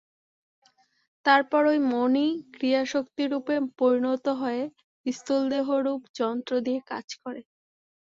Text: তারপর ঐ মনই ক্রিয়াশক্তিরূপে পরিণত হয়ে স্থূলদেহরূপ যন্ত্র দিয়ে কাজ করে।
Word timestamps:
তারপর 1.25 1.61
ঐ 1.67 1.85
মনই 1.91 2.27
ক্রিয়াশক্তিরূপে 2.53 3.55
পরিণত 3.79 4.25
হয়ে 4.41 4.63
স্থূলদেহরূপ 5.05 5.99
যন্ত্র 6.19 6.53
দিয়ে 6.65 6.79
কাজ 6.91 7.07
করে। 7.21 7.41